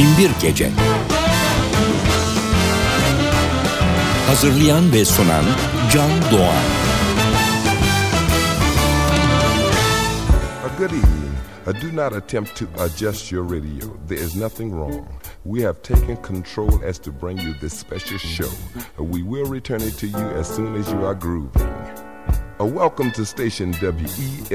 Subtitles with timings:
[0.00, 0.70] Binbir Gece
[4.26, 5.44] Hazırlayan ve sunan
[5.92, 6.64] Can Doğan
[10.78, 11.34] Good evening.
[11.66, 13.86] Uh, do not attempt to adjust your radio.
[14.08, 15.06] There is nothing wrong.
[15.44, 18.50] We have taken control as to bring you this special show.
[18.98, 21.70] We will return it to you as soon as you are grooving.
[22.60, 24.48] A welcome to station WEFUNK,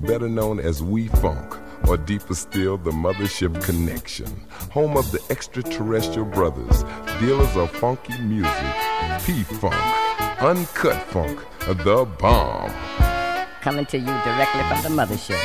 [0.00, 1.56] better known as We Funk,
[1.90, 4.28] or deeper still, the Mothership Connection,
[4.70, 6.84] home of the extraterrestrial brothers,
[7.18, 8.74] dealers of funky music,
[9.26, 9.74] P Funk,
[10.40, 12.70] Uncut Funk, the bomb.
[13.60, 15.40] coming to you directly from the mothership.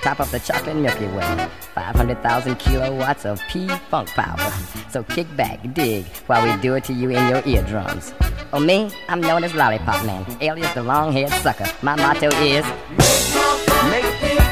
[0.00, 1.48] Top of the chocolate Milky Way.
[1.74, 4.52] 500,000 kilowatts of P-Funk power.
[4.90, 8.14] So kick back, dig, while we do it to you in your eardrums.
[8.52, 8.92] Oh, me?
[9.08, 11.66] I'm known as Lollipop Man, alias the long-haired sucker.
[11.82, 13.67] My motto is...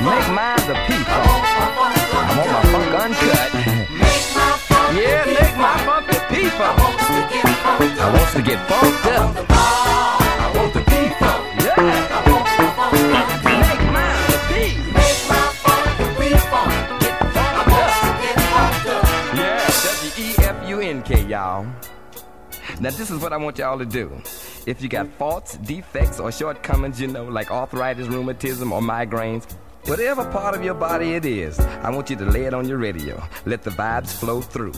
[0.05, 1.09] Make, mine the P-Funk.
[1.09, 3.50] I want my funk uncut.
[4.95, 6.79] yeah, make my funk the P-Funk.
[6.79, 9.35] I want to get funked up.
[9.48, 11.40] I want the P-Funk.
[11.65, 11.80] Yeah.
[13.57, 14.76] Make mine the P.
[16.29, 16.80] Get funked
[18.87, 19.04] up.
[19.35, 19.65] Yeah,
[20.02, 21.65] W-E-F-U-N-K, y'all.
[22.80, 24.13] Now this is what I want y'all to do.
[24.66, 29.46] If you got faults, defects, or shortcomings, you know, like arthritis, rheumatism, or migraines,
[29.87, 32.79] whatever part of your body it is, I want you to lay it on your
[32.79, 33.23] radio.
[33.45, 34.73] Let the vibes flow through.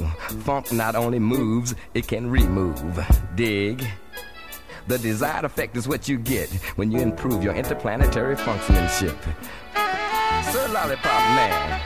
[0.45, 2.99] Funk not only moves, it can remove.
[3.35, 3.87] Dig.
[4.87, 9.17] The desired effect is what you get when you improve your interplanetary functionship.
[10.45, 11.81] Sir Lollipop Man,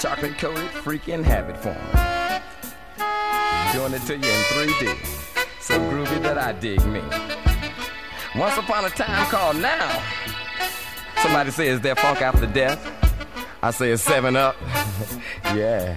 [0.00, 1.76] chocolate coated freaking habit form.
[3.72, 5.22] Doing it to you in 3D.
[5.60, 7.00] So groovy that I dig me.
[8.38, 10.21] Once upon a time called now.
[11.22, 12.80] Somebody says they're funk after death.
[13.62, 14.56] I say it's seven up.
[15.54, 15.96] yeah.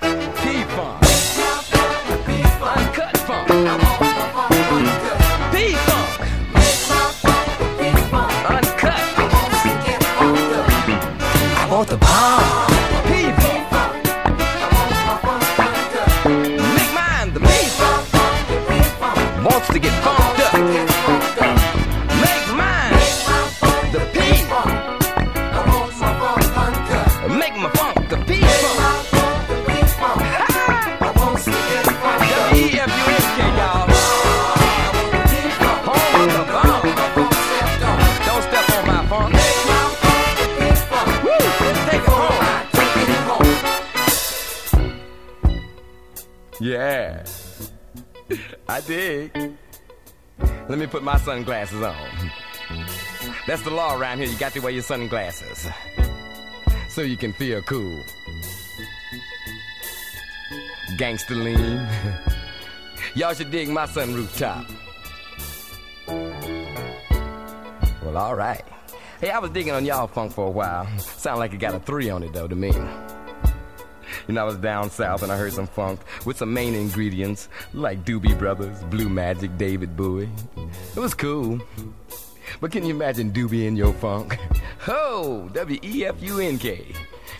[0.00, 1.02] P-Funk.
[2.60, 3.48] Uncut funk.
[5.52, 6.20] P-Funk.
[8.50, 9.02] Uncut.
[11.54, 12.31] I want the bomb.
[46.82, 47.22] Yeah,
[48.68, 49.30] I dig.
[50.68, 52.08] Let me put my sunglasses on.
[53.46, 54.26] That's the law around here.
[54.26, 55.68] You got to wear your sunglasses
[56.88, 58.02] so you can feel cool.
[60.98, 61.86] Gangster lean.
[63.14, 64.66] Y'all should dig my sunroof top.
[68.02, 68.64] Well, all right.
[69.20, 70.88] Hey, I was digging on y'all funk for a while.
[70.98, 72.72] Sound like it got a three on it though to me.
[74.28, 77.48] You know, I was down south and I heard some funk with some main ingredients
[77.74, 80.30] like Doobie Brothers, Blue Magic, David Bowie.
[80.96, 81.60] It was cool.
[82.60, 84.38] But can you imagine Doobie in your funk?
[84.80, 85.48] Ho!
[85.52, 86.84] W E F U N K.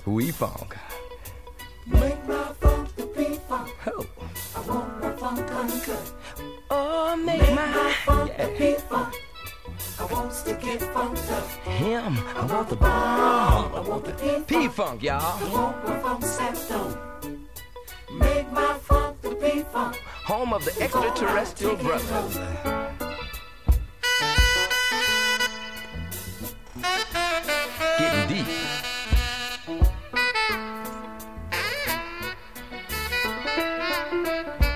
[0.07, 0.77] We funk.
[1.87, 3.69] Make my funk the P-Funk.
[3.85, 4.07] Ho!
[4.57, 6.13] I want my funk uncut.
[6.71, 7.93] Oh, make Make my my.
[8.05, 8.59] funk the Yeah.
[8.59, 9.15] P-Funk.
[9.99, 11.47] I want to get funked up.
[11.65, 12.19] Him.
[12.37, 13.75] I want the bomb.
[13.75, 15.03] I want the P-Funk.
[15.03, 15.21] Y'all.
[15.21, 16.99] I want my funk.
[18.13, 19.97] Make my funk the P-Funk.
[20.27, 22.39] Home of the extraterrestrial brothers.
[27.99, 28.47] Getting deep.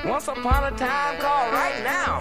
[0.05, 2.21] Once upon a time called right now.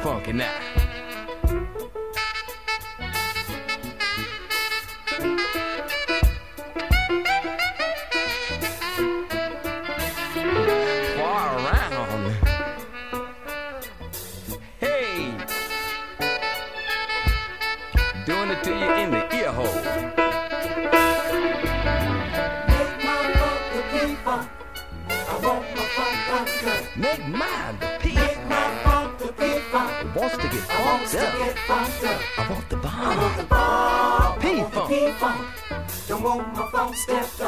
[0.00, 0.79] Funky now?
[36.72, 37.39] Don't want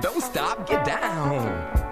[0.00, 1.85] Don't stop, get down.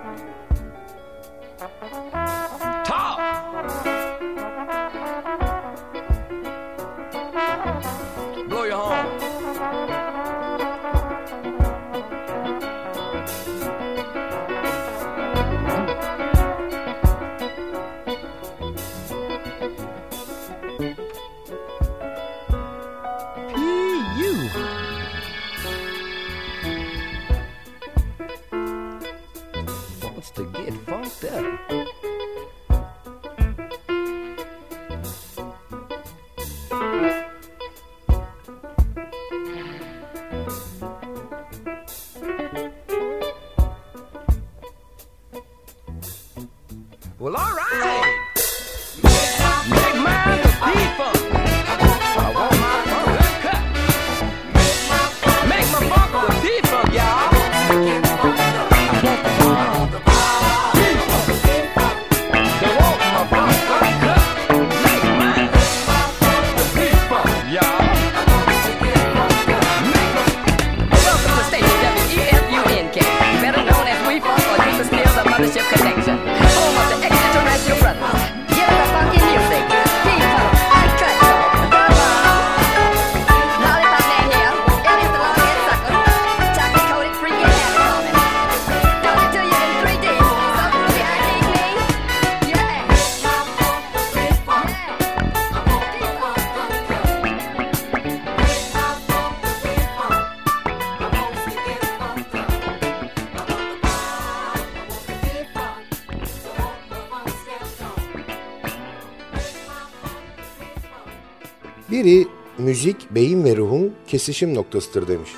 [112.05, 112.29] Biri
[112.59, 115.31] müzik beyin ve ruhun kesişim noktasıdır demiş.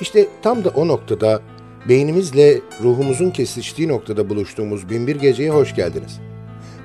[0.00, 1.42] İşte tam da o noktada
[1.88, 6.20] beynimizle ruhumuzun kesiştiği noktada buluştuğumuz Binbir Gece'ye hoş geldiniz.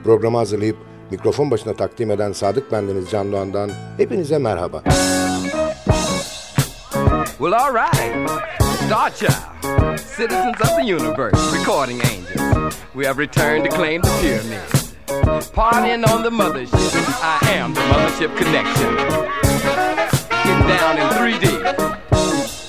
[0.04, 0.78] Programı hazırlayıp
[1.12, 4.84] mikrofon başına takdim eden Sadık Bendeniz Can Doğan'dan hepinize merhaba.
[7.38, 8.30] Well, all right.
[8.86, 12.76] Star Child, citizens of the universe, recording angels.
[12.94, 14.81] We have returned to claim the pyramids.
[15.08, 17.06] Partying on the mothership.
[17.22, 18.96] I am the mothership connection.
[20.44, 21.46] Getting down in 3D.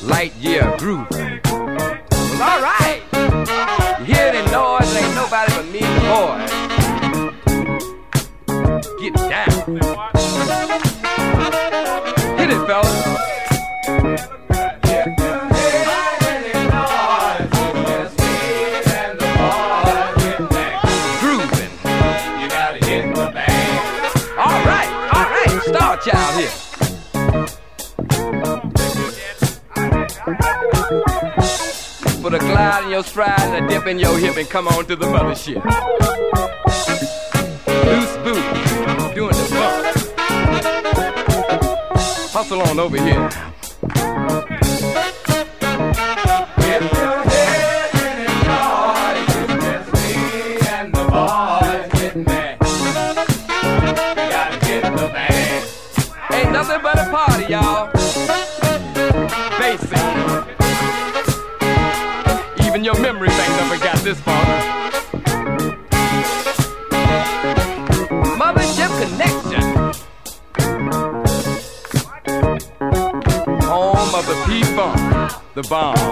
[0.08, 1.06] Light year groove.
[1.10, 3.02] Well, all right.
[3.98, 4.94] You hear the noise?
[4.96, 6.50] Ain't nobody but me and the boys.
[9.00, 9.50] Get down.
[12.38, 14.41] Hit it, fellas.
[30.24, 30.34] Put
[32.34, 34.94] a glide in your stride and a dip in your hip and come on to
[34.94, 35.64] the mothership.
[37.84, 39.82] Loose boot, doing the bump.
[42.30, 43.51] Hustle on over here.
[63.22, 64.44] Memory bank never got this far.
[68.36, 69.62] Mothership connection.
[73.68, 76.11] Home of the P-Funk, the bomb.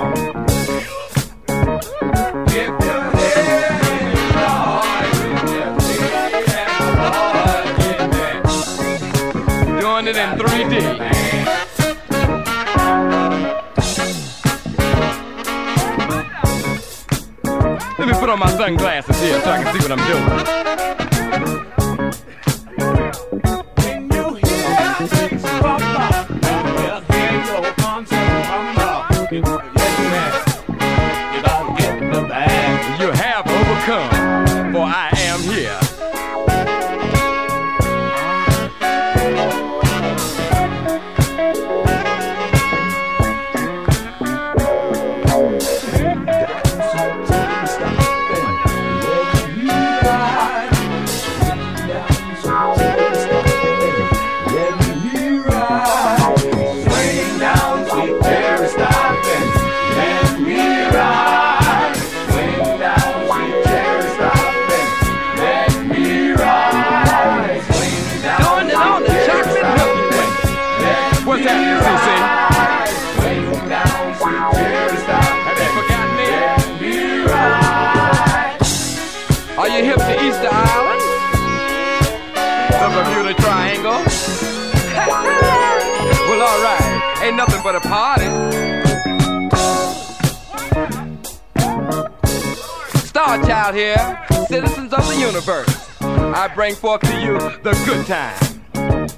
[93.70, 95.90] out here, citizens of the universe.
[96.00, 98.64] I bring forth to you the good time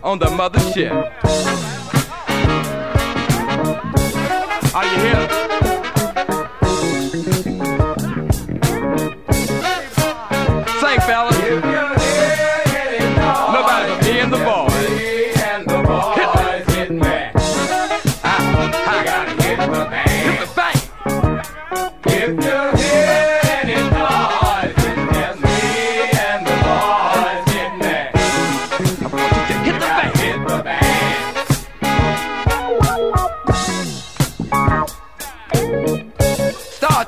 [0.02, 0.92] on the mothership.
[4.74, 5.41] Are you here?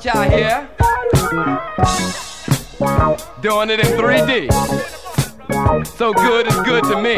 [0.04, 0.68] got y'all here
[3.40, 4.52] doing it in 3D.
[5.87, 7.16] So good is good to me.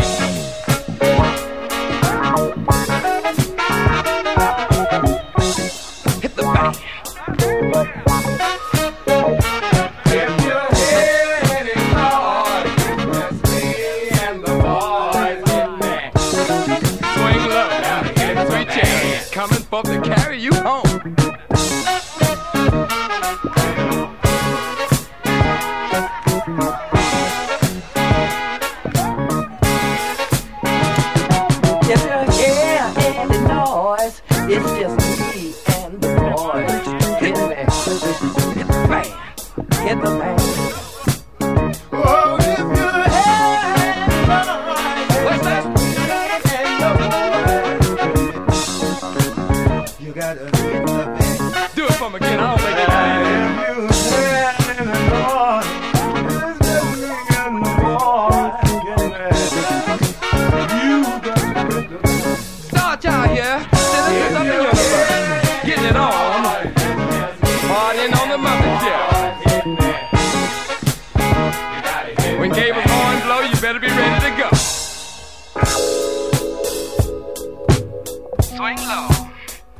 [78.57, 79.09] swing low.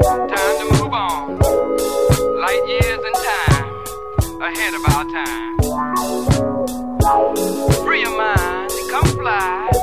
[0.03, 1.39] Time to move on.
[2.43, 3.69] Light years in time,
[4.43, 5.57] ahead of our time.
[7.85, 9.76] Free your mind, come fly.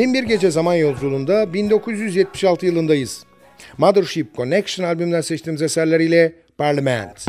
[0.00, 3.24] Binbir Gece Zaman Yolculuğunda 1976 yılındayız.
[3.78, 7.26] Mothership Connection albümünden seçtiğimiz eserleriyle Parliament.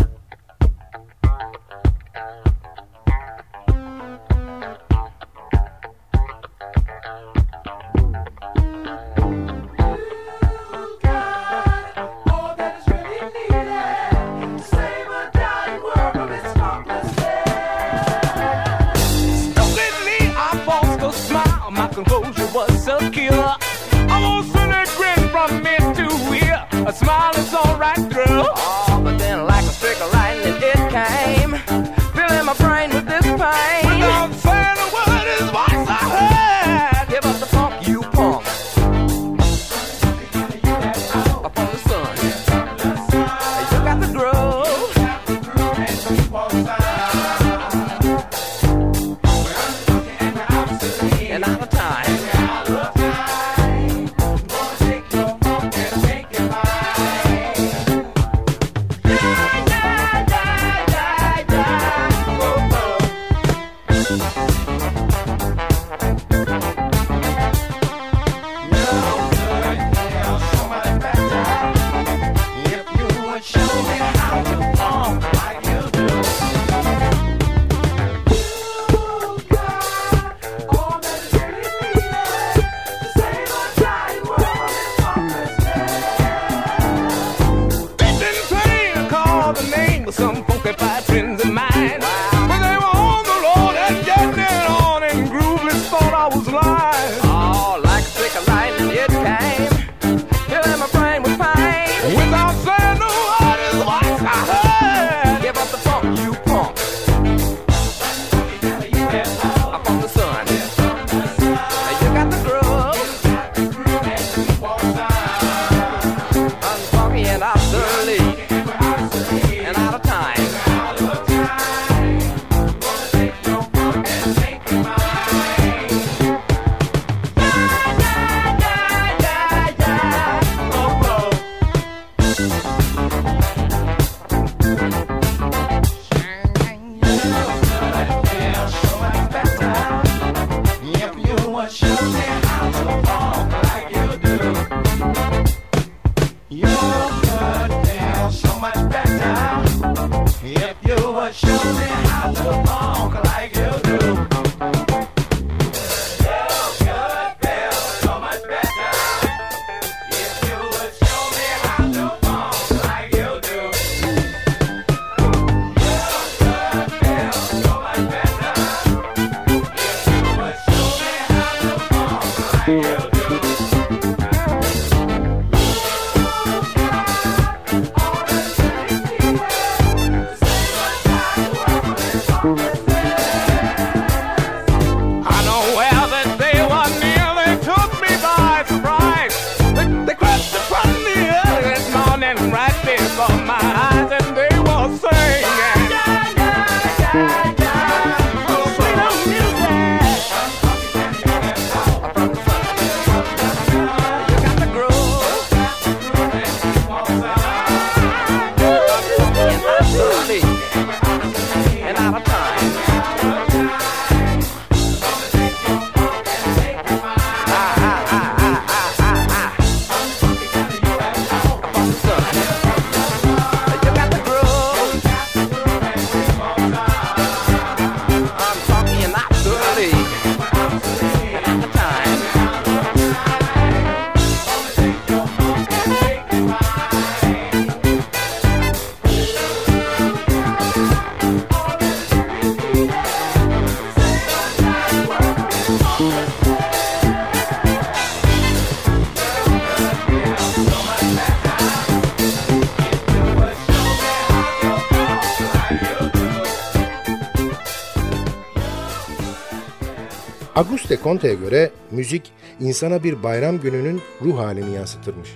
[261.21, 265.29] Comte'ye göre müzik insana bir bayram gününün ruh halini yansıtırmış.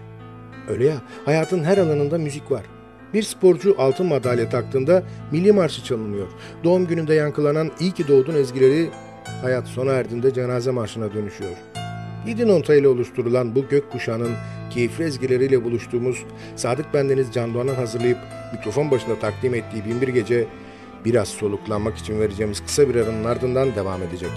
[0.67, 0.95] Öyle ya,
[1.25, 2.63] hayatın her alanında müzik var.
[3.13, 6.27] Bir sporcu altın madalya taktığında milli marşı çalınıyor.
[6.63, 8.89] Doğum gününde yankılanan iyi ki doğdun ezgileri
[9.41, 11.51] hayat sona erdiğinde cenaze marşına dönüşüyor.
[12.27, 14.31] Yedi nota ile oluşturulan bu gökkuşağının
[14.69, 16.23] keyifli ezgileriyle buluştuğumuz
[16.55, 18.17] Sadık Bendeniz Can Doğan'ın hazırlayıp
[18.53, 20.47] mikrofon başında takdim ettiği Binbir Gece
[21.05, 24.29] biraz soluklanmak için vereceğimiz kısa bir aranın ardından devam edecek.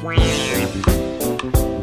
[1.38, 1.78] People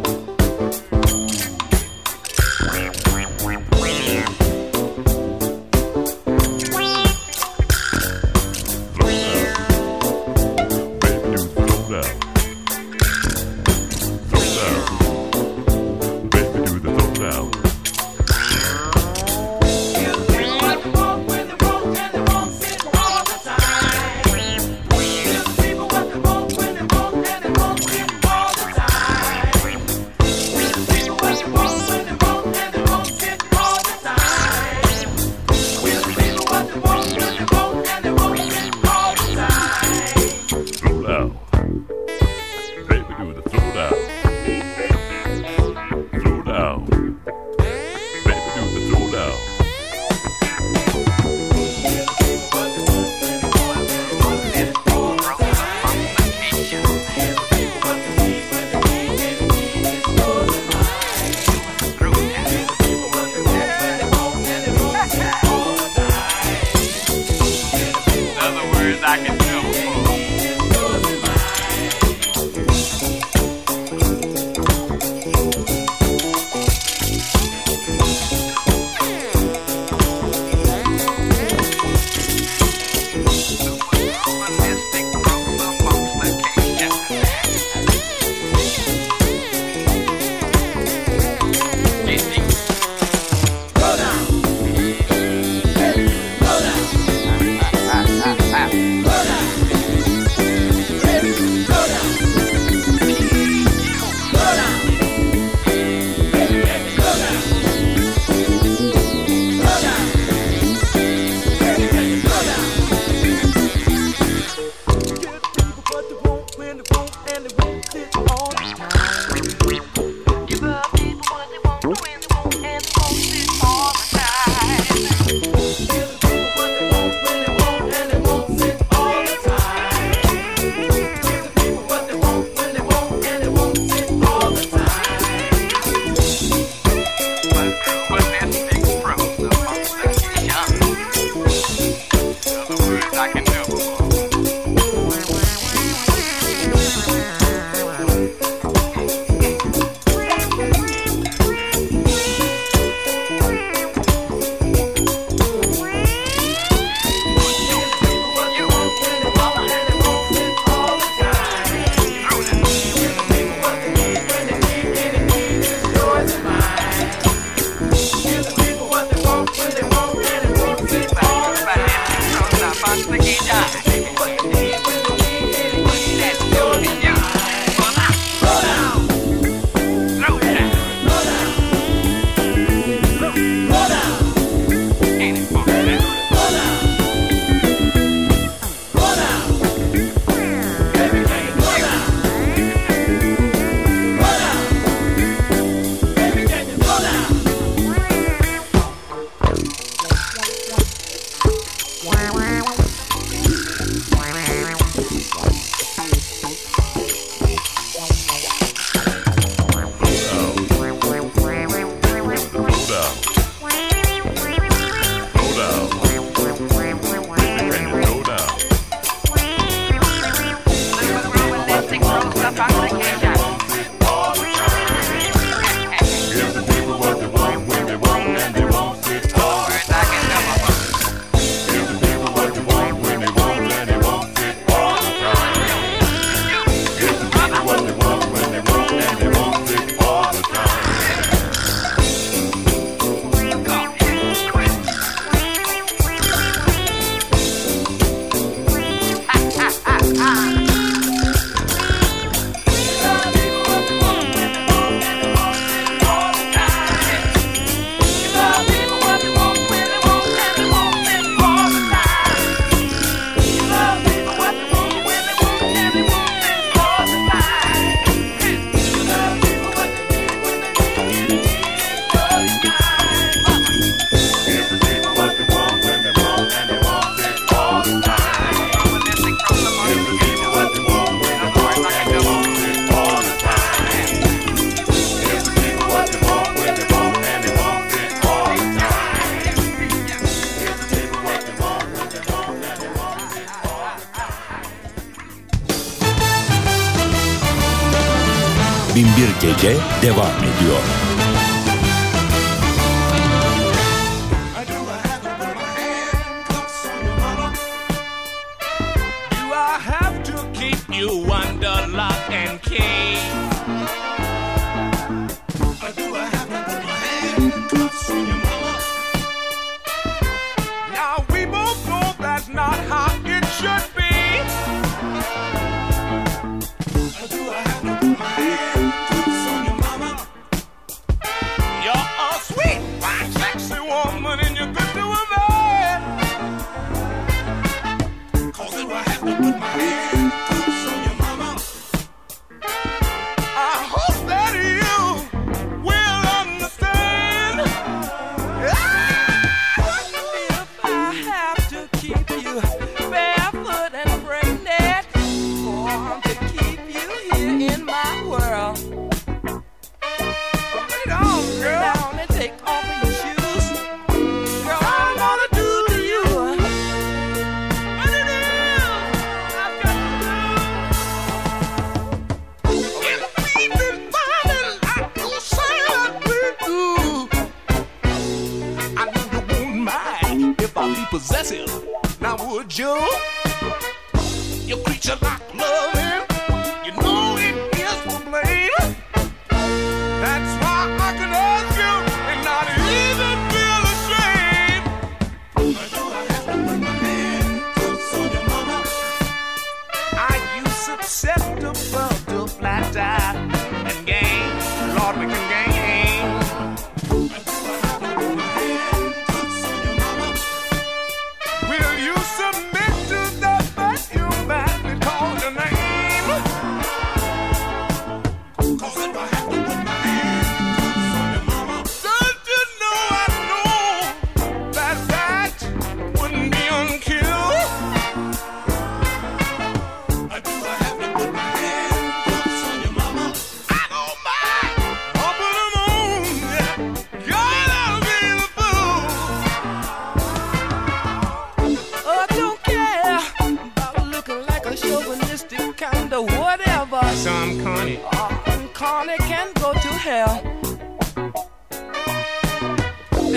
[299.45, 299.63] GG
[300.01, 301.04] devam ediyor.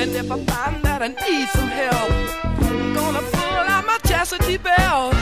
[0.01, 2.13] And if I find that I need some help,
[2.71, 5.13] I'm gonna pull out my chastity belt.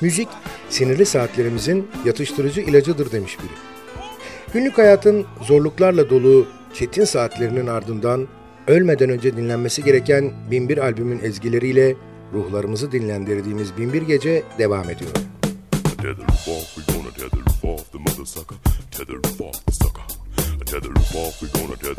[0.00, 0.28] Müzik
[0.70, 3.52] sinirli saatlerimizin yatıştırıcı ilacıdır demiş biri.
[4.52, 8.28] Günlük hayatın zorluklarla dolu çetin saatlerinin ardından
[8.66, 11.96] ölmeden önce dinlenmesi gereken Binbir albümün ezgileriyle
[12.32, 15.10] ruhlarımızı dinlendirdiğimiz Binbir Gece devam ediyor.
[15.82, 18.58] Tether off, we gonna tether off the mother sucker.
[18.90, 20.02] Tether off off, the sucker.
[20.66, 21.98] Tether off off, we gonna tether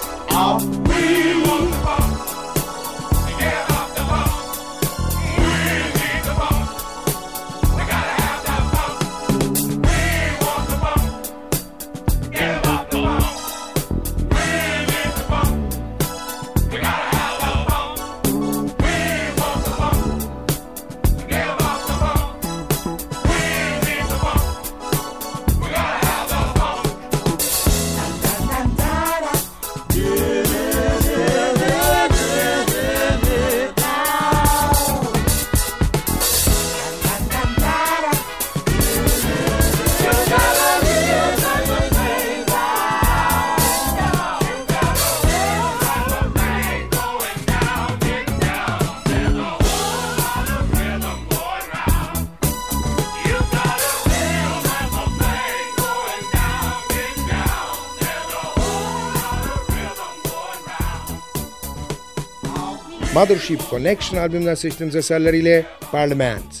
[63.13, 66.60] Mothership Connection albümünden seçtiğimiz eserleriyle Parliament.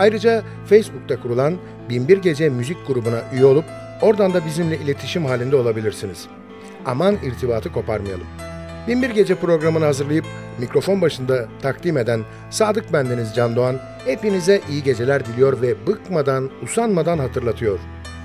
[0.00, 1.58] Ayrıca Facebook'ta kurulan
[1.90, 3.64] Binbir Gece Müzik grubuna üye olup
[4.02, 6.26] oradan da bizimle iletişim halinde olabilirsiniz.
[6.86, 8.26] Aman irtibatı koparmayalım.
[8.88, 10.24] Binbir Gece programını hazırlayıp
[10.58, 12.20] mikrofon başında takdim eden
[12.50, 17.78] Sadık Bendeniz Can Doğan hepinize iyi geceler diliyor ve bıkmadan, usanmadan hatırlatıyor.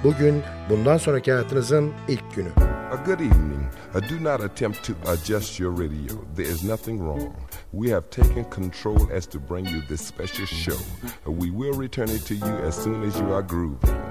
[0.03, 2.49] Bugün bundan sonraki hayatınızın ilk günü.
[2.91, 3.65] A good evening.
[3.95, 6.15] Uh, do not attempt to adjust your radio.
[6.36, 7.45] There is nothing wrong.
[7.76, 10.78] We have taken control as to bring you this special show.
[11.26, 14.01] We will return it to you as soon as you are grooving.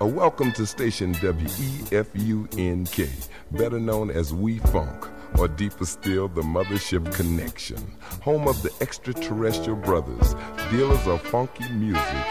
[0.00, 5.06] A welcome to station WEFUNK, better known as We Funk,
[5.38, 10.34] or deeper still, the Mothership Connection, home of the extraterrestrial brothers,
[10.70, 12.24] dealers of funky music,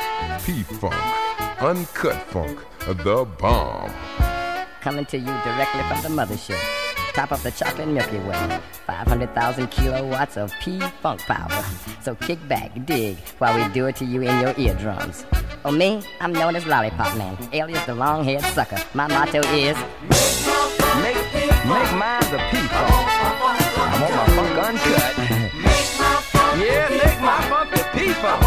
[0.43, 0.95] P Funk,
[1.61, 3.93] Uncut Funk, the bomb.
[4.81, 6.86] Coming to you directly from the mothership.
[7.17, 8.59] Top of the chocolate Milky Way.
[8.85, 11.63] 500,000 kilowatts of P-Funk power.
[11.99, 15.25] So kick back, dig, while we do it to you in your eardrums.
[15.65, 16.03] Oh, me?
[16.21, 18.77] I'm known as Lollipop Man, alias the long-haired sucker.
[18.93, 19.75] My motto is...
[21.01, 21.17] Make,
[21.65, 22.69] make mine the P-Funk.
[22.69, 25.17] I want my funk uncut.
[26.61, 28.43] yeah, make my funk the P-Funk.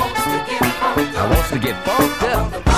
[1.17, 2.70] I want to get funked up.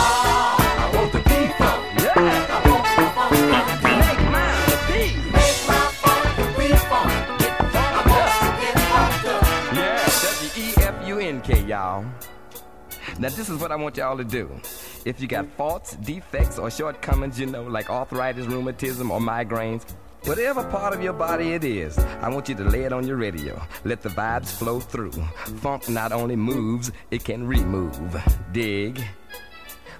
[11.72, 12.04] Y'all.
[13.18, 14.50] Now, this is what I want y'all to do.
[15.06, 19.90] If you got faults, defects, or shortcomings, you know, like arthritis, rheumatism, or migraines,
[20.24, 23.16] whatever part of your body it is, I want you to lay it on your
[23.16, 23.58] radio.
[23.84, 25.12] Let the vibes flow through.
[25.62, 28.22] Funk not only moves, it can remove.
[28.52, 29.02] Dig?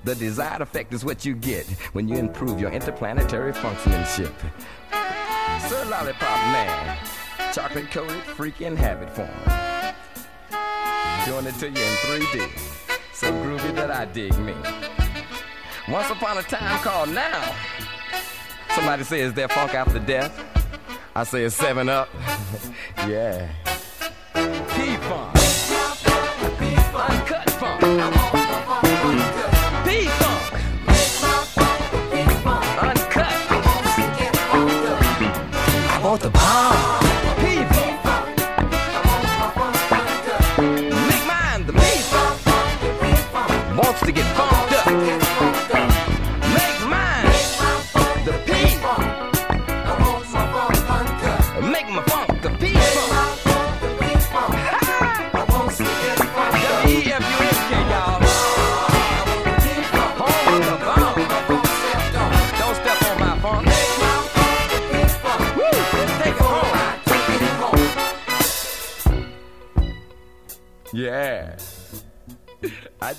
[0.05, 4.35] The desired effect is what you get when you improve your interplanetary functionship.
[5.69, 6.99] Sir Lollipop Man,
[7.55, 9.72] chocolate coated freaking habit form.
[11.27, 12.51] Doing it to you in 3D.
[13.13, 14.55] So groovy that I dig me.
[15.89, 17.55] Once upon a time called now.
[18.75, 20.33] Somebody says they're funk after death.
[21.15, 22.09] I say it's seven up.
[23.07, 23.49] yeah.
[24.35, 25.37] P-Funk.
[26.95, 28.42] Uncut funk.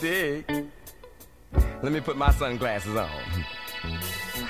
[0.03, 3.09] Let me put my sunglasses on.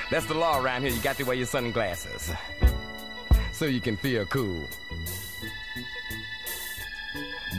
[0.09, 0.91] That's the law around here.
[0.91, 2.31] You got to wear your sunglasses
[3.53, 4.65] so you can feel cool.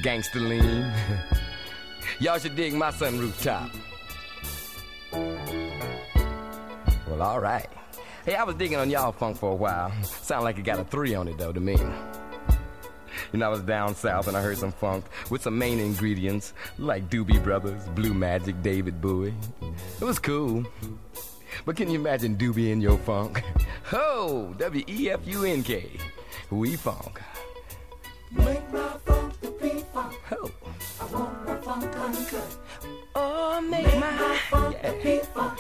[0.03, 0.93] Gangsta lean.
[2.19, 3.71] Y'all should dig my sunroof top.
[7.09, 7.69] Well, all right.
[8.25, 9.93] Hey, I was digging on y'all funk for a while.
[10.03, 11.77] Sound like it got a three on it though to me.
[13.39, 17.11] Know, I was down south and I heard some funk with some main ingredients like
[17.11, 19.35] Doobie Brothers, Blue Magic, David Bowie.
[20.01, 20.65] It was cool.
[21.67, 23.43] But can you imagine Doobie in your funk?
[23.87, 24.55] Ho!
[24.59, 25.91] W E F U N K.
[26.51, 27.21] We funk.
[28.31, 30.15] Make my funk the P-Funk.
[30.31, 30.51] Ho!
[31.01, 32.57] I want my funk uncut.
[33.15, 34.39] Oh, make Make my my.
[34.51, 35.03] funk the Yeah.
[35.03, 35.59] P-Funk.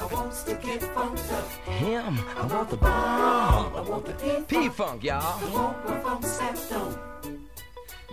[0.00, 1.46] I want to get funked up.
[1.66, 2.18] Him.
[2.36, 3.76] I want the bomb.
[3.76, 4.48] I want the P-Funk.
[4.48, 5.20] P-Funk, y'all.
[5.20, 6.98] I want my funk stepped.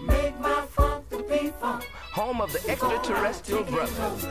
[0.06, 1.84] Make my funk the P-Funk.
[2.12, 4.28] Home of the extraterrestrial brothers.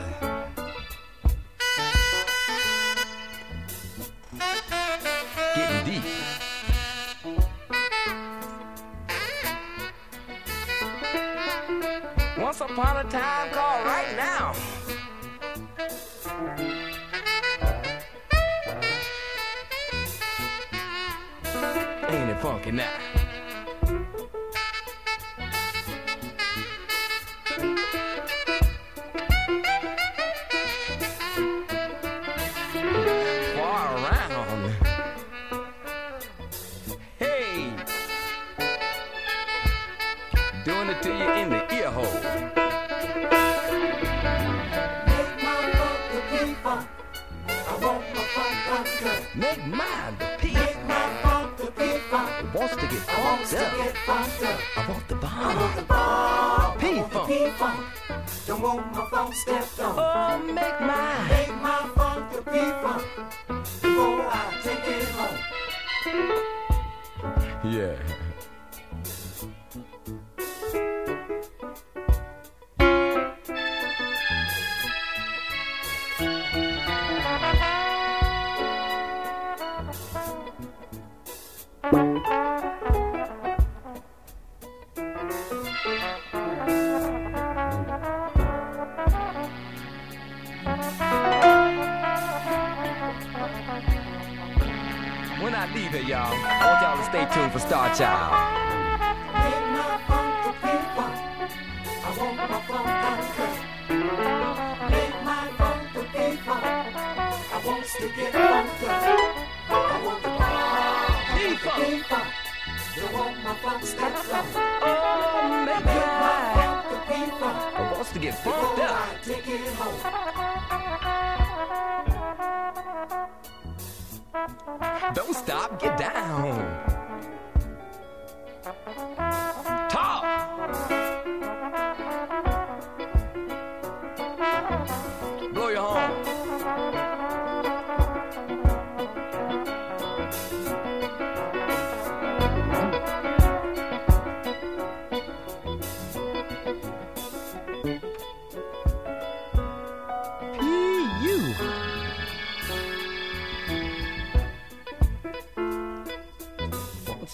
[5.54, 6.02] Getting deep.
[12.38, 13.75] Once upon a time called
[22.66, 23.15] Ain't it
[53.36, 53.76] funked up.
[53.76, 54.42] Get funked.
[54.76, 55.32] I want the bomb.
[55.32, 56.78] I want the bomb.
[56.78, 57.28] P-funk.
[57.28, 57.80] P-funk.
[58.46, 59.98] Don't want my funk stepped on.
[59.98, 61.28] Oh, make my.
[61.28, 63.02] Make my funk the P-funk.
[63.82, 65.38] Before I take it home.
[67.72, 68.25] Yeah.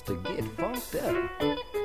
[0.06, 1.81] to get funked up.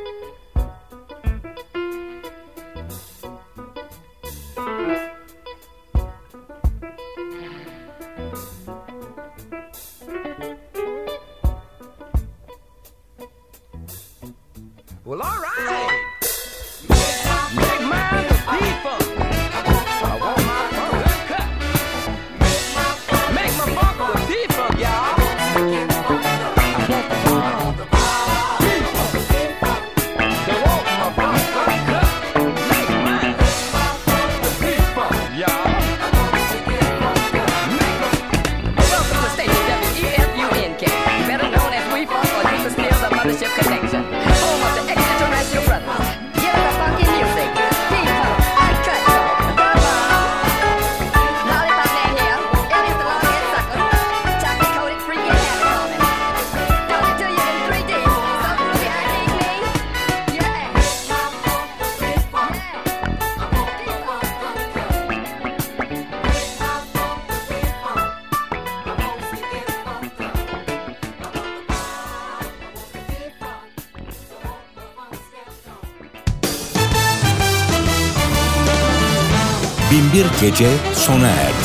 [80.42, 81.57] Gece sona erdi.